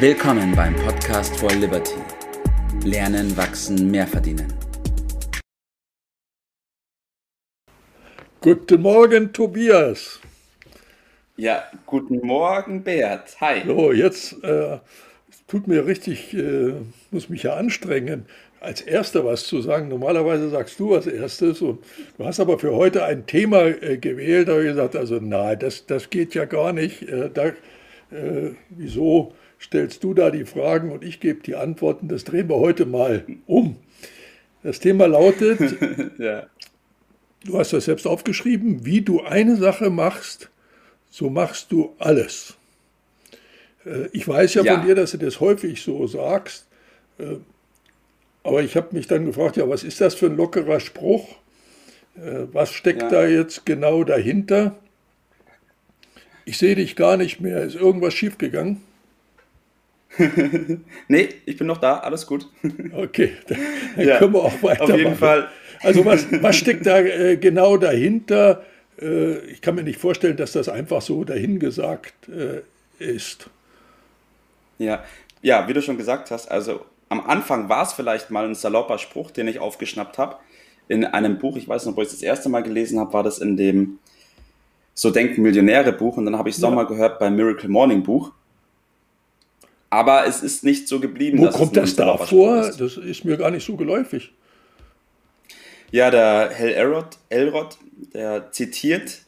[0.00, 1.96] Willkommen beim Podcast for Liberty.
[2.84, 4.46] Lernen, wachsen, mehr verdienen.
[8.40, 10.20] Guten Morgen, Tobias.
[11.36, 13.40] Ja, guten Morgen, Bert.
[13.40, 13.62] Hi.
[13.66, 14.78] So, jetzt äh,
[15.48, 16.74] tut mir richtig, äh,
[17.10, 18.26] muss mich ja anstrengen,
[18.60, 19.88] als Erster was zu sagen.
[19.88, 21.84] Normalerweise sagst du als Erstes und
[22.16, 24.46] du hast aber für heute ein Thema äh, gewählt.
[24.46, 27.02] Da habe ich gesagt, also nein, das, das geht ja gar nicht.
[27.02, 27.46] Äh, da,
[28.12, 32.08] äh, wieso stellst du da die Fragen und ich gebe die Antworten?
[32.08, 33.76] Das drehen wir heute mal um.
[34.62, 35.60] Das Thema lautet,
[36.18, 36.46] ja.
[37.44, 40.50] du hast das selbst aufgeschrieben, wie du eine Sache machst,
[41.10, 42.56] so machst du alles.
[43.84, 46.66] Äh, ich weiß ja, ja, von dir, dass du das häufig so sagst,
[47.18, 47.36] äh,
[48.42, 51.36] aber ich habe mich dann gefragt, ja, was ist das für ein lockerer Spruch?
[52.16, 53.10] Äh, was steckt ja.
[53.10, 54.78] da jetzt genau dahinter?
[56.44, 57.62] Ich sehe dich gar nicht mehr.
[57.62, 58.80] Ist irgendwas schiefgegangen?
[61.08, 62.48] nee, ich bin noch da, alles gut.
[62.92, 63.58] okay, dann,
[64.06, 64.92] ja, können wir auch weitermachen.
[64.92, 65.48] Auf jeden Fall.
[65.80, 68.64] Also was, was steckt da äh, genau dahinter?
[69.00, 72.62] Äh, ich kann mir nicht vorstellen, dass das einfach so dahingesagt äh,
[72.98, 73.48] ist.
[74.78, 75.04] Ja,
[75.42, 78.98] ja, wie du schon gesagt hast, also am Anfang war es vielleicht mal ein salopper
[78.98, 80.36] Spruch, den ich aufgeschnappt habe.
[80.88, 83.22] In einem Buch, ich weiß noch, wo ich es das erste Mal gelesen habe, war
[83.22, 83.98] das in dem
[84.94, 86.68] So denken Millionäre Buch und dann habe ich es ja.
[86.68, 88.32] nochmal gehört beim Miracle Morning Buch.
[89.90, 91.38] Aber es ist nicht so geblieben.
[91.38, 92.60] Wo kommt das da vor?
[92.60, 92.80] Ist.
[92.80, 94.32] Das ist mir gar nicht so geläufig.
[95.90, 97.78] Ja, der Hell Elrod, Elrod
[98.12, 99.22] der zitiert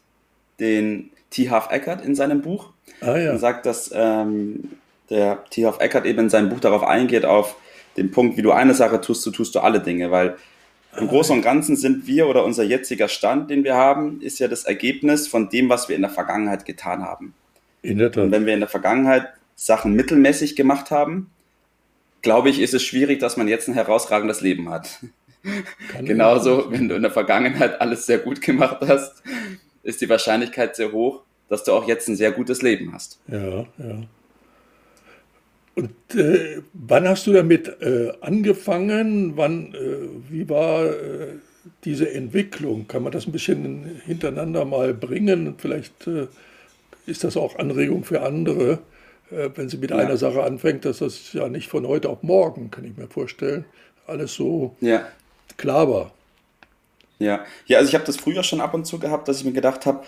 [0.61, 1.49] den T.
[1.51, 3.33] Half Eckert in seinem Buch ah, ja.
[3.33, 4.73] und sagt, dass ähm,
[5.09, 5.65] der T.
[5.65, 7.57] Half Eckert eben in seinem Buch darauf eingeht, auf
[7.97, 10.37] den Punkt, wie du eine Sache tust, so tust du alle Dinge, weil
[10.97, 14.49] im Großen und Ganzen sind wir oder unser jetziger Stand, den wir haben, ist ja
[14.49, 17.33] das Ergebnis von dem, was wir in der Vergangenheit getan haben.
[17.83, 18.25] In der Tat.
[18.25, 19.29] Und wenn wir in der Vergangenheit
[19.61, 21.31] Sachen mittelmäßig gemacht haben,
[22.23, 25.01] glaube ich, ist es schwierig, dass man jetzt ein herausragendes Leben hat.
[26.03, 29.23] Genauso, wenn du in der Vergangenheit alles sehr gut gemacht hast,
[29.83, 33.21] ist die Wahrscheinlichkeit sehr hoch, dass du auch jetzt ein sehr gutes Leben hast.
[33.29, 34.03] Ja, ja.
[35.75, 39.37] Und äh, wann hast du damit äh, angefangen?
[39.37, 41.35] Wann, äh, wie war äh,
[41.85, 42.89] diese Entwicklung?
[42.89, 45.57] Kann man das ein bisschen hintereinander mal bringen?
[45.59, 46.29] Vielleicht äh,
[47.05, 48.79] ist das auch Anregung für andere,
[49.31, 49.97] wenn sie mit ja.
[49.97, 53.65] einer Sache anfängt, dass das ja nicht von heute auf morgen, kann ich mir vorstellen,
[54.07, 55.07] alles so ja.
[55.57, 56.13] klar war.
[57.19, 59.53] Ja, ja also ich habe das früher schon ab und zu gehabt, dass ich mir
[59.53, 60.05] gedacht habe,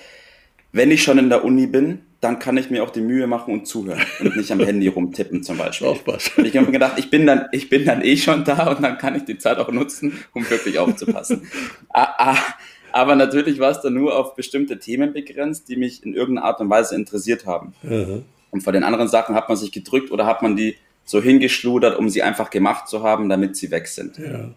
[0.72, 3.52] wenn ich schon in der Uni bin, dann kann ich mir auch die Mühe machen
[3.52, 5.88] und zuhören und nicht am Handy rumtippen zum Beispiel.
[5.88, 6.30] Auch was.
[6.36, 8.82] Und ich habe mir gedacht, ich bin, dann, ich bin dann eh schon da und
[8.82, 11.48] dann kann ich die Zeit auch nutzen, um wirklich aufzupassen.
[12.92, 16.60] Aber natürlich war es dann nur auf bestimmte Themen begrenzt, die mich in irgendeiner Art
[16.60, 17.74] und Weise interessiert haben.
[17.82, 18.24] Mhm.
[18.52, 21.98] Und vor den anderen Sachen hat man sich gedrückt oder hat man die so hingeschludert,
[21.98, 24.18] um sie einfach gemacht zu haben, damit sie weg sind.
[24.18, 24.50] Ja.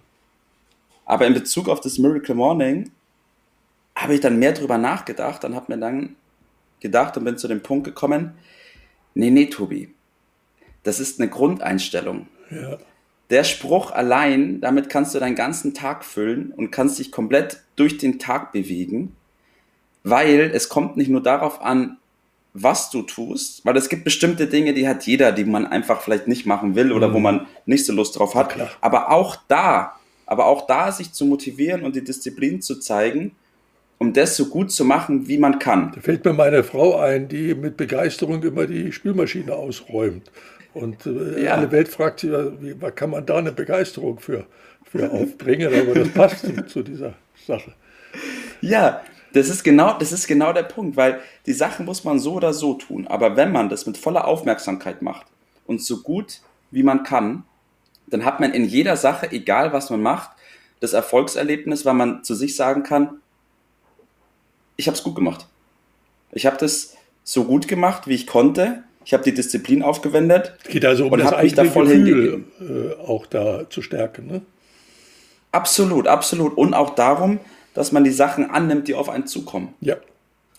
[1.05, 2.91] Aber in Bezug auf das Miracle Morning
[3.95, 6.15] habe ich dann mehr drüber nachgedacht und habe mir dann
[6.81, 8.33] gedacht und bin zu dem Punkt gekommen,
[9.13, 9.93] nee, nee, Tobi,
[10.83, 12.27] das ist eine Grundeinstellung.
[12.51, 12.77] Ja.
[13.29, 17.97] Der Spruch allein, damit kannst du deinen ganzen Tag füllen und kannst dich komplett durch
[17.97, 19.15] den Tag bewegen,
[20.03, 21.97] weil es kommt nicht nur darauf an,
[22.57, 26.27] was du tust, weil es gibt bestimmte Dinge, die hat jeder, die man einfach vielleicht
[26.27, 27.13] nicht machen will oder mhm.
[27.13, 28.57] wo man nicht so Lust drauf hat.
[28.57, 29.95] Ja, aber auch da,
[30.25, 33.35] aber auch da sich zu motivieren und die Disziplin zu zeigen,
[33.97, 35.91] um das so gut zu machen, wie man kann.
[35.93, 40.31] Da fällt mir meine Frau ein, die mit Begeisterung immer die Spülmaschine ausräumt.
[40.73, 41.55] Und äh, ja.
[41.55, 44.45] alle Welt fragt sich, wie kann man da eine Begeisterung für,
[44.83, 45.73] für aufbringen?
[45.73, 47.13] Aber das passt zu, zu dieser
[47.45, 47.73] Sache.
[48.61, 49.01] Ja,
[49.35, 52.53] das ist, genau, das ist genau der Punkt, weil die Sache muss man so oder
[52.53, 53.05] so tun.
[53.05, 55.27] Aber wenn man das mit voller Aufmerksamkeit macht
[55.67, 56.39] und so gut
[56.71, 57.43] wie man kann,
[58.07, 60.29] dann hat man in jeder Sache, egal was man macht,
[60.79, 63.19] das Erfolgserlebnis, weil man zu sich sagen kann,
[64.77, 65.47] ich habe es gut gemacht.
[66.31, 68.83] Ich habe das so gut gemacht, wie ich konnte.
[69.03, 70.53] Ich habe die Disziplin aufgewendet.
[70.63, 74.27] Es geht also um das eigene Gefühl äh, auch da zu stärken.
[74.27, 74.41] Ne?
[75.51, 76.57] Absolut, absolut.
[76.57, 77.39] Und auch darum,
[77.75, 79.75] dass man die Sachen annimmt, die auf einen zukommen.
[79.81, 79.97] Ja.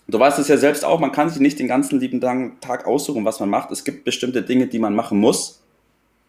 [0.07, 3.25] Du weißt es ja selbst auch, man kann sich nicht den ganzen lieben Tag aussuchen,
[3.25, 3.71] was man macht.
[3.71, 5.61] Es gibt bestimmte Dinge, die man machen muss.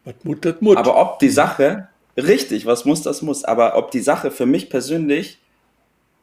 [0.05, 0.77] Was muss, das muss.
[0.77, 1.87] Aber ob die Sache,
[2.17, 3.45] richtig, was muss, das muss.
[3.45, 5.39] Aber ob die Sache für mich persönlich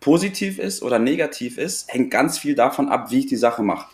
[0.02, 3.88] positiv ist oder negativ ist, hängt ganz viel davon ab, wie ich die Sache mache.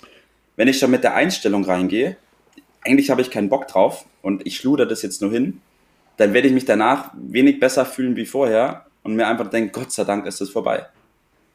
[0.55, 2.17] Wenn ich schon mit der Einstellung reingehe,
[2.83, 5.61] eigentlich habe ich keinen Bock drauf und ich schluder das jetzt nur hin,
[6.17, 9.91] dann werde ich mich danach wenig besser fühlen wie vorher und mir einfach denken, Gott
[9.91, 10.85] sei Dank ist es vorbei.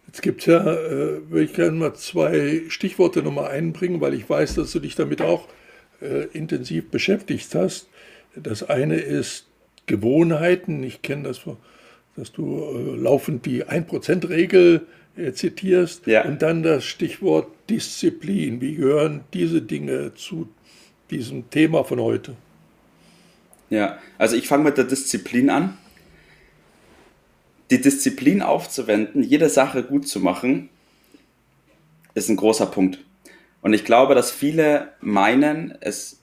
[0.06, 4.28] Jetzt gibt es ja, äh, würde ich gerne mal zwei Stichworte nochmal einbringen, weil ich
[4.28, 5.48] weiß, dass du dich damit auch
[6.00, 7.88] äh, intensiv beschäftigt hast.
[8.34, 9.46] Das eine ist
[9.87, 10.82] Gewohnheiten.
[10.82, 11.40] Ich kenne das,
[12.16, 16.06] dass du äh, laufend die 1%-Regel äh, zitierst.
[16.06, 16.25] Ja.
[16.25, 18.60] Und dann das Stichwort Disziplin.
[18.60, 20.49] Wie gehören diese Dinge zu
[21.10, 22.37] diesem Thema von heute?
[23.70, 25.76] Ja, also ich fange mit der Disziplin an.
[27.70, 30.68] Die Disziplin aufzuwenden, jede Sache gut zu machen,
[32.14, 32.98] ist ein großer Punkt.
[33.60, 36.20] Und ich glaube, dass viele meinen, es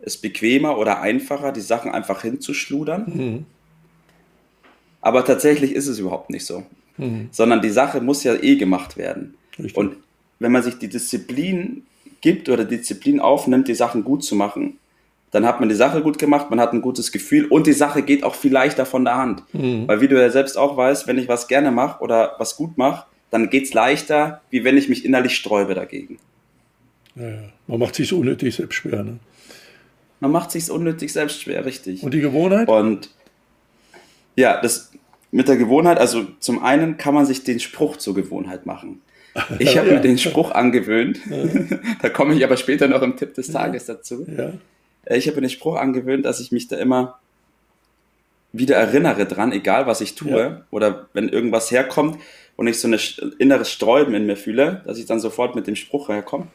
[0.00, 3.04] ist bequemer oder einfacher, die Sachen einfach hinzuschludern.
[3.06, 3.46] Mhm.
[5.00, 6.64] Aber tatsächlich ist es überhaupt nicht so.
[6.96, 7.28] Mhm.
[7.30, 9.34] Sondern die Sache muss ja eh gemacht werden.
[9.58, 9.76] Richtig.
[9.76, 9.96] Und
[10.38, 11.84] wenn man sich die Disziplin
[12.20, 14.78] gibt oder Disziplin aufnimmt, die Sachen gut zu machen,
[15.34, 18.02] dann hat man die Sache gut gemacht, man hat ein gutes Gefühl und die Sache
[18.02, 19.42] geht auch viel leichter von der Hand.
[19.52, 19.88] Mhm.
[19.88, 22.78] Weil wie du ja selbst auch weißt, wenn ich was gerne mache oder was gut
[22.78, 26.18] mache, dann geht es leichter, wie wenn ich mich innerlich sträube dagegen.
[27.16, 27.24] Ja,
[27.66, 29.02] man macht sich unnötig selbst schwer.
[29.02, 29.18] Ne?
[30.20, 32.04] Man macht sich unnötig selbst schwer, richtig.
[32.04, 32.68] Und die Gewohnheit?
[32.68, 33.10] Und
[34.36, 34.92] ja, das
[35.32, 39.00] mit der Gewohnheit, also zum einen kann man sich den Spruch zur Gewohnheit machen.
[39.58, 39.94] Ich habe ja.
[39.94, 41.18] mir den Spruch angewöhnt.
[41.28, 41.78] Ja.
[42.02, 44.24] da komme ich aber später noch im Tipp des Tages dazu.
[44.28, 44.52] Ja.
[45.04, 47.18] Äh, ich habe mir den Spruch angewöhnt, dass ich mich da immer
[48.52, 50.64] wieder erinnere dran, egal was ich tue ja.
[50.70, 52.18] oder wenn irgendwas herkommt
[52.56, 52.98] und ich so ein
[53.38, 56.46] inneres Sträuben in mir fühle, dass ich dann sofort mit dem Spruch herkomme.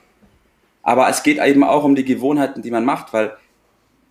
[0.82, 3.34] Aber es geht eben auch um die Gewohnheiten, die man macht, weil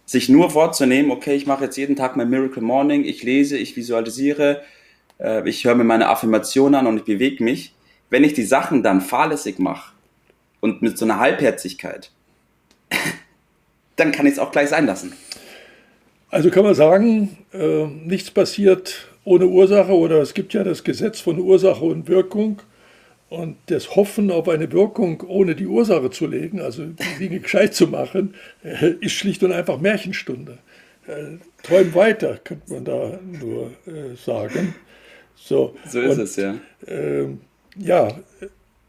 [0.04, 3.76] sich nur vorzunehmen, okay, ich mache jetzt jeden Tag mein Miracle Morning, ich lese, ich
[3.76, 4.62] visualisiere,
[5.18, 7.74] äh, ich höre mir meine Affirmation an und ich bewege mich.
[8.10, 9.92] Wenn ich die Sachen dann fahrlässig mache
[10.60, 12.10] und mit so einer Halbherzigkeit,
[13.98, 15.12] dann kann ich es auch gleich sein lassen.
[16.30, 21.20] Also kann man sagen, äh, nichts passiert ohne Ursache oder es gibt ja das Gesetz
[21.20, 22.60] von Ursache und Wirkung.
[23.30, 27.74] Und das Hoffen auf eine Wirkung, ohne die Ursache zu legen, also die Dinge gescheit
[27.74, 28.34] zu machen,
[28.64, 30.58] äh, ist schlicht und einfach Märchenstunde.
[31.06, 34.74] Äh, träum weiter, könnte man da nur äh, sagen.
[35.36, 36.54] So, so ist und, es, ja.
[36.86, 37.26] Äh,
[37.76, 38.08] ja,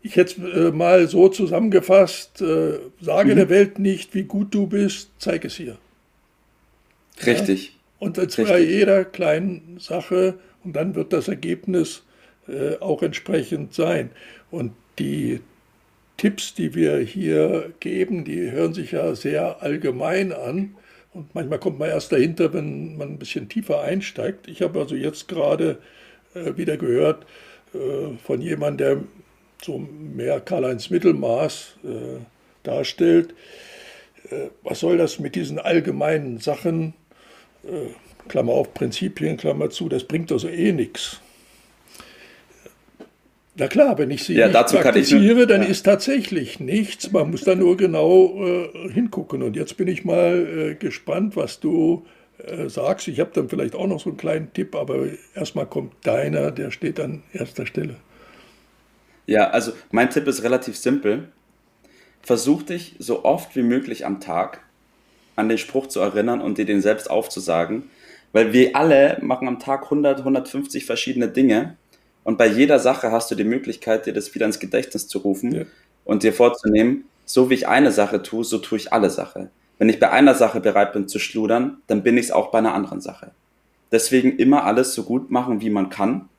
[0.01, 3.37] ich hätte äh, mal so zusammengefasst, äh, sage mhm.
[3.37, 5.77] der Welt nicht, wie gut du bist, zeig es ihr.
[7.25, 7.67] Richtig.
[7.67, 7.71] Ja?
[7.99, 12.03] Und das bei jeder kleinen Sache und dann wird das Ergebnis
[12.47, 14.11] äh, auch entsprechend sein.
[14.51, 15.41] Und die
[16.15, 20.75] Tipps, die wir hier geben, die hören sich ja sehr allgemein an.
[21.13, 24.47] Und manchmal kommt man erst dahinter, wenn man ein bisschen tiefer einsteigt.
[24.47, 25.79] Ich habe also jetzt gerade
[26.35, 27.25] äh, wieder gehört
[27.73, 29.03] äh, von jemandem, der
[29.63, 31.87] so mehr Karl-Heinz Mittelmaß äh,
[32.63, 33.33] darstellt.
[34.29, 36.93] Äh, was soll das mit diesen allgemeinen Sachen?
[37.63, 37.91] Äh,
[38.27, 41.19] Klammer auf, Prinzipien, Klammer zu, das bringt also eh nichts.
[43.55, 45.67] Na klar, wenn ich sie ja, nicht praktiziere, dann ja.
[45.67, 47.11] ist tatsächlich nichts.
[47.11, 49.43] Man muss da nur genau äh, hingucken.
[49.43, 52.05] Und jetzt bin ich mal äh, gespannt, was du
[52.37, 53.09] äh, sagst.
[53.09, 56.71] Ich habe dann vielleicht auch noch so einen kleinen Tipp, aber erstmal kommt deiner, der
[56.71, 57.97] steht an erster Stelle.
[59.29, 61.29] Ja, also mein Tipp ist relativ simpel.
[62.23, 64.61] Versuch dich so oft wie möglich am Tag
[65.35, 67.91] an den Spruch zu erinnern und dir den selbst aufzusagen,
[68.33, 71.77] weil wir alle machen am Tag 100, 150 verschiedene Dinge
[72.23, 75.51] und bei jeder Sache hast du die Möglichkeit, dir das wieder ins Gedächtnis zu rufen
[75.53, 75.61] ja.
[76.05, 79.51] und dir vorzunehmen, so wie ich eine Sache tue, so tue ich alle Sache.
[79.77, 82.57] Wenn ich bei einer Sache bereit bin zu schludern, dann bin ich es auch bei
[82.57, 83.31] einer anderen Sache.
[83.91, 86.29] Deswegen immer alles so gut machen, wie man kann.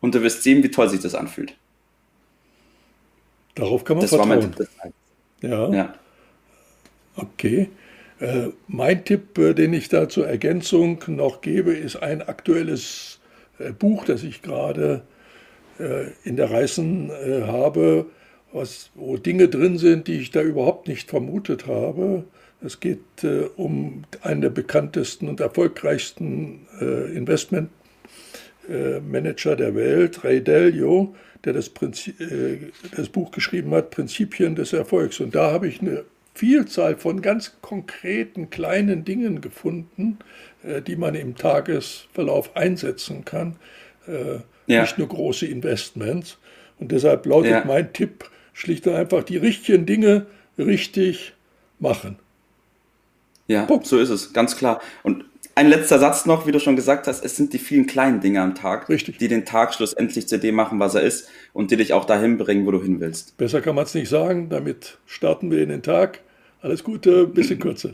[0.00, 1.54] Und du wirst sehen, wie toll sich das anfühlt.
[3.58, 4.30] Darauf kann man das vertrauen.
[4.30, 4.68] War mein Tipp
[5.42, 5.70] ja.
[5.70, 5.94] ja.
[7.16, 7.68] Okay.
[8.20, 13.20] Äh, mein Tipp, äh, den ich da zur Ergänzung noch gebe, ist ein aktuelles
[13.58, 15.02] äh, Buch, das ich gerade
[15.78, 18.06] äh, in der Reißen äh, habe,
[18.52, 22.24] was, wo Dinge drin sind, die ich da überhaupt nicht vermutet habe.
[22.60, 22.98] Es geht
[23.56, 26.66] um einen der bekanntesten und erfolgreichsten
[28.68, 32.16] Investmentmanager der Welt, Ray Dalio, der das, Prinzip,
[32.94, 35.20] das Buch geschrieben hat, Prinzipien des Erfolgs.
[35.20, 40.18] Und da habe ich eine Vielzahl von ganz konkreten kleinen Dingen gefunden,
[40.62, 43.56] äh, die man im Tagesverlauf einsetzen kann.
[44.06, 44.82] Äh, ja.
[44.82, 46.36] Nicht nur große Investments.
[46.78, 47.64] Und deshalb lautet ja.
[47.64, 50.26] mein Tipp schlicht und einfach, die richtigen Dinge
[50.58, 51.32] richtig
[51.78, 52.18] machen.
[53.46, 53.86] Ja, Punkt.
[53.86, 54.82] so ist es, ganz klar.
[55.02, 55.24] Und
[55.58, 58.40] ein letzter Satz noch, wie du schon gesagt hast, es sind die vielen kleinen Dinge
[58.42, 59.18] am Tag, Richtig.
[59.18, 62.38] die den Tag schlussendlich zu dem machen, was er ist und die dich auch dahin
[62.38, 63.36] bringen, wo du hin willst.
[63.38, 64.50] Besser kann man es nicht sagen.
[64.50, 66.20] Damit starten wir in den Tag.
[66.62, 67.90] Alles Gute, bisschen kürzer.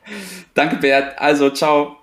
[0.54, 1.18] Danke, Bert.
[1.18, 1.96] Also, ciao.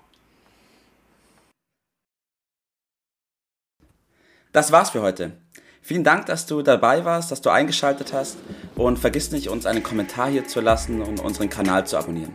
[4.52, 5.32] Das war's für heute.
[5.80, 8.36] Vielen Dank, dass du dabei warst, dass du eingeschaltet hast
[8.74, 12.34] und vergiss nicht, uns einen Kommentar hier zu lassen und unseren Kanal zu abonnieren.